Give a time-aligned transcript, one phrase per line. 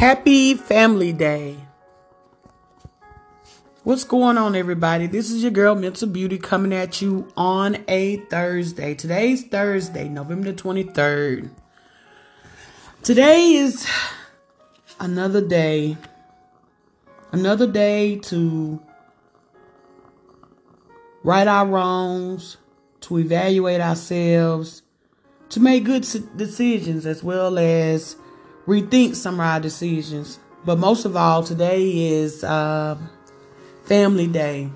[0.00, 1.58] Happy Family Day.
[3.84, 5.06] What's going on, everybody?
[5.06, 8.94] This is your girl, Mental Beauty, coming at you on a Thursday.
[8.94, 11.50] Today's Thursday, November the 23rd.
[13.02, 13.86] Today is
[14.98, 15.98] another day,
[17.32, 18.80] another day to
[21.22, 22.56] right our wrongs,
[23.02, 24.80] to evaluate ourselves,
[25.50, 26.06] to make good
[26.38, 28.16] decisions, as well as
[28.70, 30.38] rethink some of our decisions.
[30.64, 32.96] But most of all, today is uh,
[33.84, 34.70] Family Day.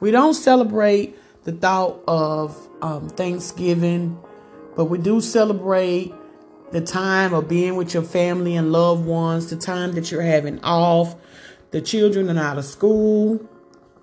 [0.00, 4.20] We don't celebrate the thought of um, Thanksgiving,
[4.76, 6.12] but we do celebrate
[6.72, 10.62] the time of being with your family and loved ones, the time that you're having
[10.62, 11.14] off.
[11.70, 13.40] The children are out of school,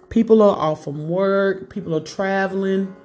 [0.10, 2.96] people are off from work, people are traveling.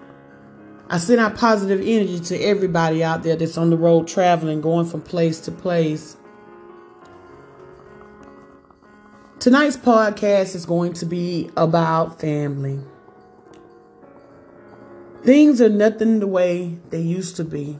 [0.88, 4.86] I send out positive energy to everybody out there that's on the road traveling, going
[4.86, 6.16] from place to place.
[9.40, 12.80] Tonight's podcast is going to be about family.
[15.22, 17.78] Things are nothing the way they used to be.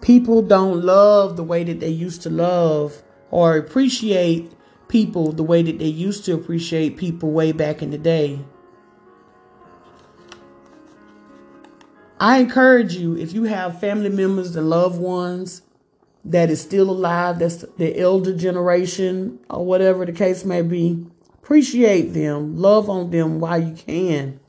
[0.00, 4.52] People don't love the way that they used to love or appreciate
[4.88, 8.40] people the way that they used to appreciate people way back in the day.
[12.20, 15.62] I encourage you, if you have family members and loved ones
[16.24, 22.12] that is still alive, that's the elder generation or whatever the case may be, appreciate
[22.14, 24.40] them, love on them while you can.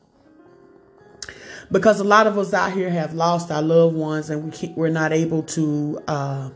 [1.72, 4.90] Because a lot of us out here have lost our loved ones and we we're
[4.90, 6.50] not able to uh,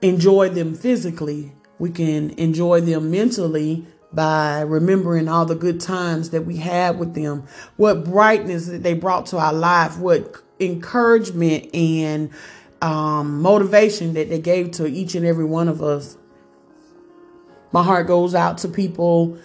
[0.00, 1.52] enjoy them physically.
[1.78, 7.14] We can enjoy them mentally by remembering all the good times that we had with
[7.14, 12.30] them, what brightness that they brought to our life, what encouragement and
[12.82, 16.16] um, motivation that they gave to each and every one of us.
[17.72, 19.38] My heart goes out to people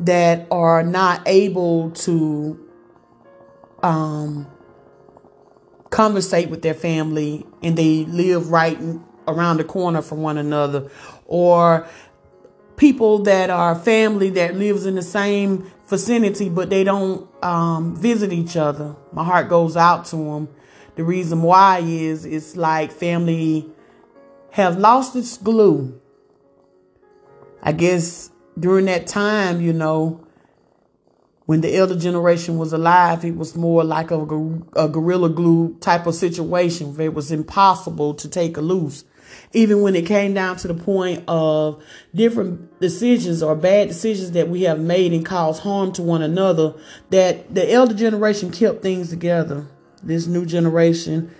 [0.00, 2.68] that are not able to
[3.82, 4.46] um,
[5.90, 8.78] conversate with their family and they live right
[9.26, 10.90] around the corner from one another,
[11.26, 11.86] or
[12.80, 18.32] people that are family that lives in the same vicinity but they don't um, visit
[18.32, 18.96] each other.
[19.12, 20.48] My heart goes out to them.
[20.96, 23.68] The reason why is it's like family
[24.52, 26.00] have lost its glue.
[27.62, 30.26] I guess during that time, you know,
[31.44, 34.16] when the elder generation was alive, it was more like a,
[34.74, 39.04] a gorilla glue type of situation it was impossible to take a loose
[39.52, 41.82] even when it came down to the point of
[42.14, 46.74] different decisions or bad decisions that we have made and caused harm to one another,
[47.10, 49.66] that the elder generation kept things together.
[50.02, 51.34] This new generation,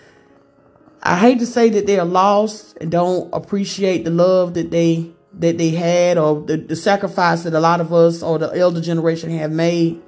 [1.03, 5.13] I hate to say that they are lost and don't appreciate the love that they
[5.33, 8.81] that they had or the, the sacrifice that a lot of us or the elder
[8.81, 10.03] generation have made.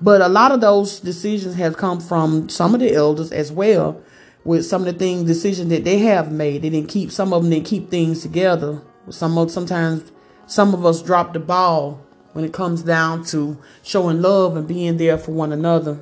[0.00, 4.02] But a lot of those decisions have come from some of the elders as well
[4.46, 6.62] with some of the things, decisions that they have made.
[6.62, 8.80] They didn't keep, some of them didn't keep things together.
[9.10, 10.12] Some of, sometimes
[10.46, 12.00] some of us drop the ball
[12.32, 15.98] when it comes down to showing love and being there for one another.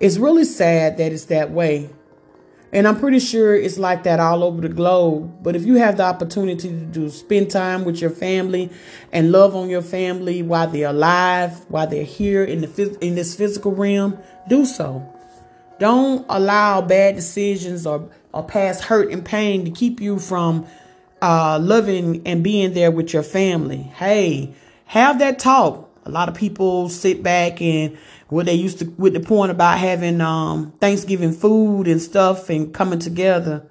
[0.00, 1.90] It's really sad that it's that way.
[2.72, 5.42] And I'm pretty sure it's like that all over the globe.
[5.42, 8.70] But if you have the opportunity to do, spend time with your family
[9.12, 13.36] and love on your family while they're alive, while they're here in the in this
[13.36, 14.18] physical realm,
[14.48, 15.13] do so.
[15.84, 20.66] Don't allow bad decisions or, or past hurt and pain to keep you from
[21.20, 23.82] uh, loving and being there with your family.
[23.82, 24.54] Hey,
[24.86, 25.90] have that talk.
[26.06, 27.98] A lot of people sit back and
[28.30, 32.72] what they used to with the point about having um, Thanksgiving food and stuff and
[32.72, 33.62] coming together.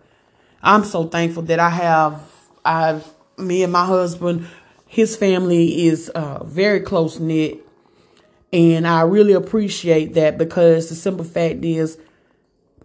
[0.61, 2.21] I'm so thankful that I have
[2.63, 4.45] I've me and my husband,
[4.85, 7.65] his family is uh, very close knit
[8.53, 11.97] and I really appreciate that because the simple fact is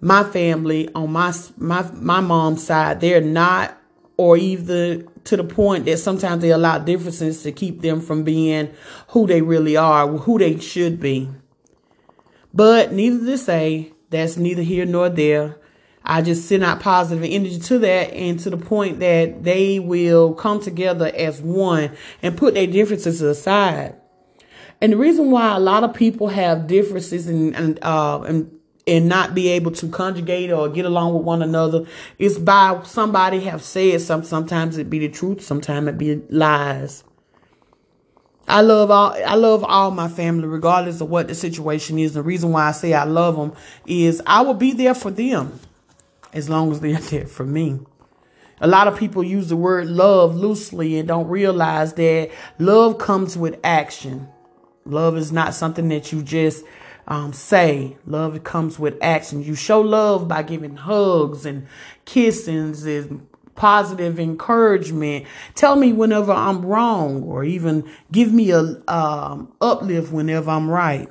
[0.00, 3.76] my family on my my my mom's side, they're not
[4.16, 8.72] or even to the point that sometimes they allow differences to keep them from being
[9.08, 11.28] who they really are, who they should be.
[12.54, 15.58] But neither to say, that's neither here nor there.
[16.02, 20.32] I just send out positive energy to that and to the point that they will
[20.32, 23.94] come together as one and put their differences aside.
[24.80, 29.08] And the reason why a lot of people have differences and and uh, and and
[29.08, 31.84] not be able to conjugate or get along with one another
[32.18, 37.04] is by somebody have said some sometimes it be the truth sometimes it be lies.
[38.46, 42.14] I love all i love all my family regardless of what the situation is.
[42.14, 43.52] The reason why i say i love them
[43.86, 45.60] is i will be there for them
[46.32, 47.80] as long as they're there for me.
[48.60, 53.36] A lot of people use the word love loosely and don't realize that love comes
[53.36, 54.28] with action.
[54.88, 56.64] Love is not something that you just
[57.06, 57.96] um, say.
[58.06, 59.42] Love comes with action.
[59.42, 61.66] You show love by giving hugs and
[62.04, 65.26] kissings and positive encouragement.
[65.54, 71.08] Tell me whenever I'm wrong, or even give me a um, uplift whenever I'm right.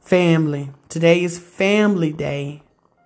[0.00, 0.70] Family.
[0.88, 2.62] Today is Family Day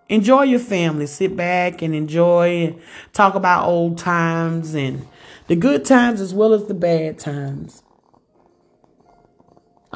[0.09, 1.07] enjoy your family.
[1.07, 5.07] Sit back and enjoy and talk about old times and
[5.47, 7.84] the good times as well as the bad times.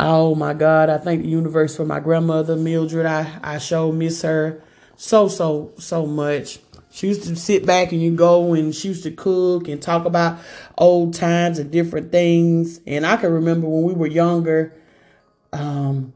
[0.01, 3.05] Oh my God, I thank the universe for my grandmother, Mildred.
[3.05, 4.63] I, I sure miss her
[4.97, 6.61] so, so, so much.
[6.89, 10.05] She used to sit back and you go and she used to cook and talk
[10.05, 10.39] about
[10.79, 12.81] old times and different things.
[12.87, 14.73] And I can remember when we were younger,
[15.53, 16.13] um,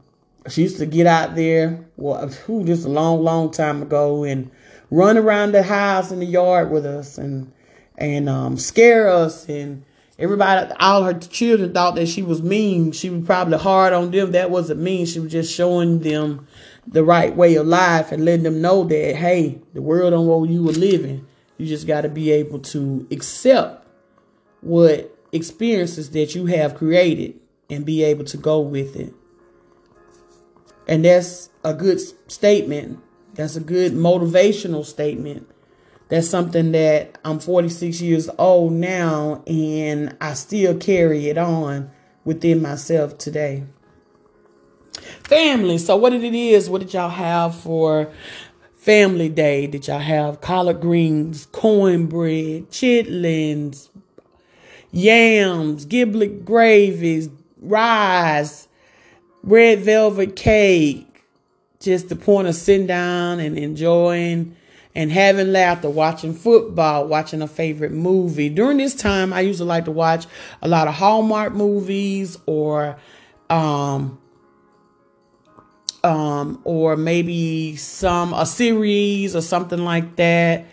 [0.47, 4.49] she used to get out there, well, whew, just a long, long time ago, and
[4.91, 7.51] run around the house in the yard with us and
[7.97, 9.47] and um, scare us.
[9.49, 9.83] And
[10.19, 12.91] everybody, all her children thought that she was mean.
[12.91, 14.31] She was probably hard on them.
[14.31, 15.05] That wasn't mean.
[15.05, 16.47] She was just showing them
[16.87, 20.49] the right way of life and letting them know that hey, the world on what
[20.49, 21.25] you were living.
[21.57, 23.87] You just got to be able to accept
[24.61, 27.39] what experiences that you have created
[27.69, 29.13] and be able to go with it.
[30.87, 31.99] And that's a good
[32.29, 32.99] statement.
[33.33, 35.49] That's a good motivational statement.
[36.13, 41.89] That's something that I'm 46 years old now and I still carry it on
[42.23, 43.63] within myself today.
[45.23, 45.79] Family.
[45.79, 46.69] So, what it is?
[46.69, 48.11] What did y'all have for
[48.75, 49.65] Family Day?
[49.65, 53.89] Did y'all have collard greens, cornbread, chitlins,
[54.91, 57.27] yams, giblet gravies,
[57.59, 58.67] rice,
[59.41, 61.23] red velvet cake,
[61.79, 64.55] just the point of sitting down and enjoying
[64.95, 68.49] and having laughter, watching football, watching a favorite movie.
[68.49, 70.25] During this time, I usually like to watch
[70.61, 72.97] a lot of Hallmark movies or
[73.49, 74.19] um
[76.03, 80.65] um or maybe some a series or something like that.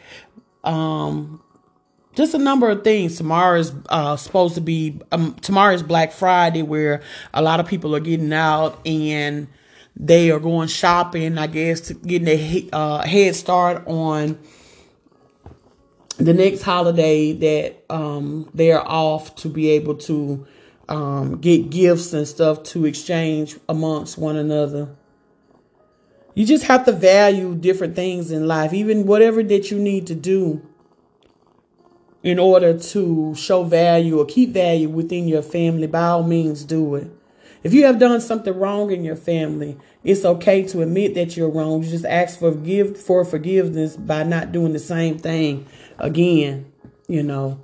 [0.65, 1.43] Um
[2.15, 3.17] just a number of things.
[3.17, 7.67] Tomorrow is uh, supposed to be um, tomorrow is Black Friday, where a lot of
[7.67, 9.49] people are getting out and
[9.97, 11.38] they are going shopping.
[11.38, 14.38] I guess to getting a uh, head start on
[16.16, 20.47] the next holiday that um, they're off to be able to
[20.88, 24.88] um, get gifts and stuff to exchange amongst one another.
[26.35, 30.14] You just have to value different things in life, even whatever that you need to
[30.14, 30.66] do
[32.23, 36.94] in order to show value or keep value within your family, by all means do
[36.97, 37.11] it.
[37.62, 41.50] If you have done something wrong in your family, it's okay to admit that you're
[41.50, 41.83] wrong.
[41.83, 45.67] You just ask for give for forgiveness by not doing the same thing
[45.99, 46.73] again.
[47.07, 47.61] You know,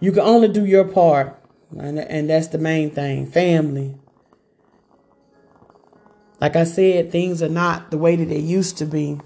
[0.00, 1.38] you can only do your part,
[1.76, 3.26] and, and that's the main thing.
[3.26, 3.96] Family.
[6.40, 9.20] Like I said, things are not the way that they used to be.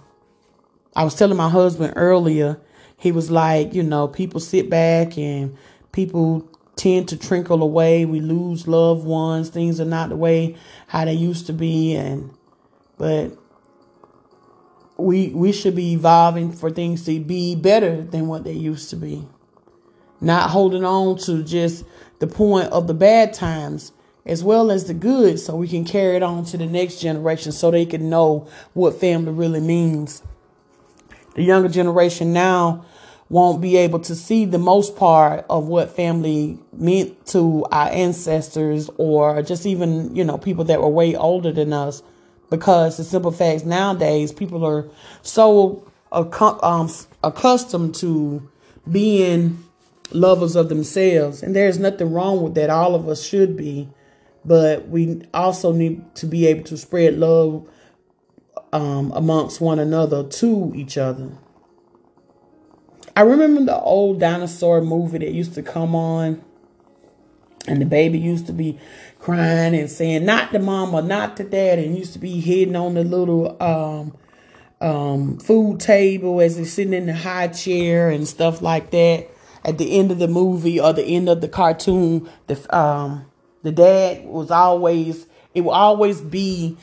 [0.97, 2.61] I was telling my husband earlier
[3.03, 5.57] he was like, you know, people sit back and
[5.91, 8.05] people tend to trickle away.
[8.05, 9.49] We lose loved ones.
[9.49, 10.57] Things are not the way
[10.89, 12.31] how they used to be, and
[12.99, 13.37] but
[14.97, 18.97] we we should be evolving for things to be better than what they used to
[18.97, 19.27] be.
[20.21, 21.85] Not holding on to just
[22.21, 23.93] the point of the bad times
[24.25, 27.51] as well as the good so we can carry it on to the next generation
[27.51, 30.23] so they can know what family really means.
[31.35, 32.85] The younger generation now
[33.33, 38.91] won't be able to see the most part of what family meant to our ancestors
[38.99, 42.03] or just even, you know, people that were way older than us.
[42.51, 44.87] Because the simple facts nowadays, people are
[45.23, 46.91] so um,
[47.25, 48.47] accustomed to
[48.91, 49.65] being
[50.11, 51.43] lovers of themselves.
[51.43, 52.69] And there's nothing wrong with that.
[52.69, 53.89] All of us should be.
[54.45, 57.67] But we also need to be able to spread love
[58.75, 61.31] um, amongst one another to each other.
[63.15, 66.43] I remember the old dinosaur movie that used to come on,
[67.67, 68.79] and the baby used to be
[69.19, 72.95] crying and saying, "Not the mama, not the dad," and used to be hidden on
[72.95, 74.15] the little um,
[74.81, 79.29] um, food table as they're sitting in the high chair and stuff like that.
[79.65, 83.27] At the end of the movie or the end of the cartoon, the um,
[83.63, 86.77] the dad was always it will always be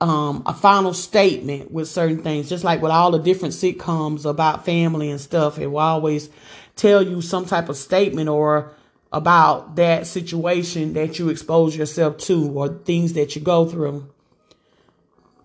[0.00, 4.64] um, a final statement with certain things, just like with all the different sitcoms about
[4.64, 5.58] family and stuff.
[5.58, 6.28] It will always
[6.74, 8.72] tell you some type of statement or
[9.12, 14.08] about that situation that you expose yourself to or things that you go through.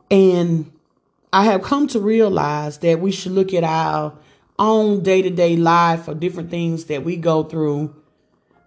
[0.09, 0.71] And
[1.31, 4.13] I have come to realize that we should look at our
[4.59, 7.95] own day to day life or different things that we go through.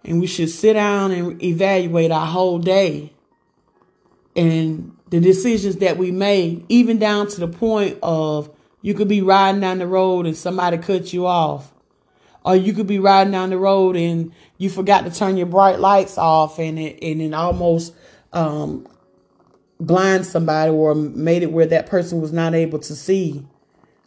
[0.03, 3.13] And we should sit down and evaluate our whole day
[4.35, 8.49] and the decisions that we made, even down to the point of
[8.81, 11.71] you could be riding down the road and somebody cut you off.
[12.43, 15.79] Or you could be riding down the road and you forgot to turn your bright
[15.79, 17.95] lights off and it and it almost
[18.33, 18.87] um,
[19.79, 23.45] blind somebody or made it where that person was not able to see.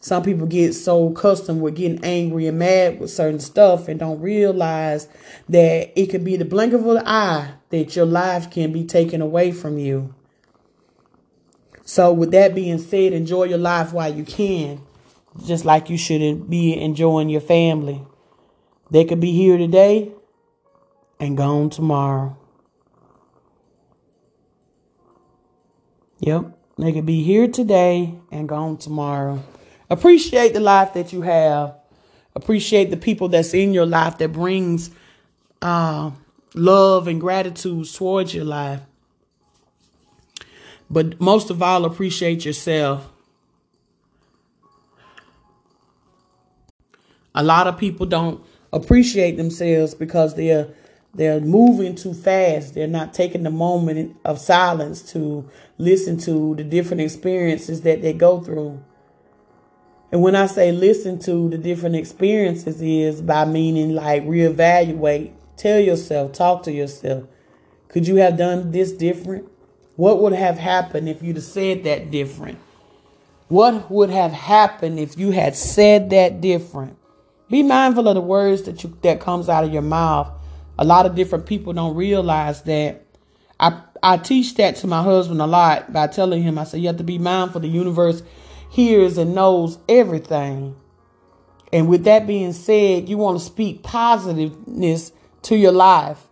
[0.00, 4.20] Some people get so accustomed with getting angry and mad with certain stuff and don't
[4.20, 5.08] realize
[5.48, 9.20] that it could be the blink of an eye that your life can be taken
[9.20, 10.14] away from you.
[11.88, 14.83] So, with that being said, enjoy your life while you can,
[15.47, 18.02] just like you shouldn't be enjoying your family.
[18.90, 20.12] They could be here today
[21.18, 22.37] and gone tomorrow.
[26.21, 29.42] Yep, they could be here today and gone tomorrow.
[29.88, 31.75] Appreciate the life that you have.
[32.37, 34.90] Appreciate the people that's in your life that brings
[35.62, 36.11] uh,
[36.54, 38.83] love and gratitude towards your life.
[40.90, 43.11] But most of all, appreciate yourself.
[47.35, 48.42] A lot of people don't
[48.73, 50.68] appreciate themselves because they're
[51.14, 52.75] they're moving too fast.
[52.75, 58.12] They're not taking the moment of silence to listen to the different experiences that they
[58.12, 58.83] go through.
[60.12, 65.80] And when I say listen to the different experiences is by meaning like reevaluate, tell
[65.80, 67.25] yourself, talk to yourself.
[67.88, 69.49] Could you have done this different?
[69.98, 72.60] What would have happened if you'd have said that different?
[73.48, 76.96] What would have happened if you had said that different?
[77.50, 80.30] Be mindful of the words that you that comes out of your mouth.
[80.78, 83.06] A lot of different people don't realize that.
[83.58, 86.86] I I teach that to my husband a lot by telling him I say you
[86.86, 88.22] have to be mindful the universe
[88.70, 90.76] hears and knows everything.
[91.72, 95.10] And with that being said, you want to speak positiveness
[95.42, 96.28] to your life,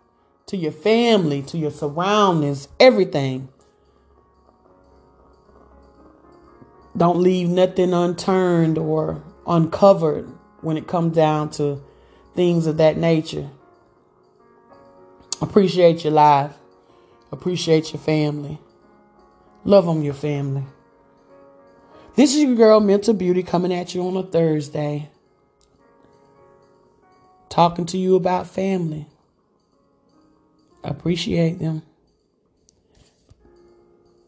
[0.46, 3.48] to your family, to your surroundings, everything.
[6.96, 10.28] Don't leave nothing unturned or uncovered
[10.62, 11.80] when it comes down to
[12.34, 13.50] things of that nature.
[15.40, 16.52] Appreciate your life.
[17.30, 18.58] Appreciate your family.
[19.64, 20.64] Love on your family.
[22.14, 25.10] This is your girl, Mental Beauty, coming at you on a Thursday.
[27.50, 29.06] Talking to you about family.
[30.82, 31.82] Appreciate them.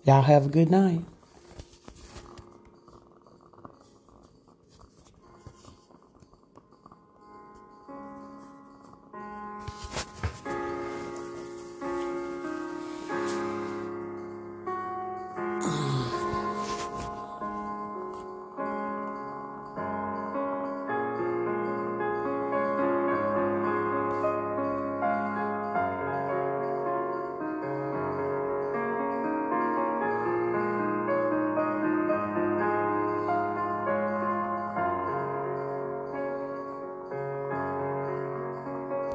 [0.04, 1.00] Y'all have a good night.